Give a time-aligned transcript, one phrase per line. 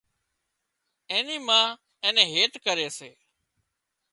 [1.11, 1.61] اين ما
[2.03, 3.09] اين نين هيت ڪري سي